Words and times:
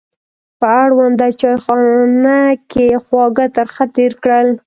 په 0.59 0.67
اړونده 0.83 1.27
چایخونه 1.41 2.37
کې 2.71 2.87
خواږه 3.05 3.45
ترخه 3.57 3.85
تېر 3.95 4.11
کړل. 4.23 4.47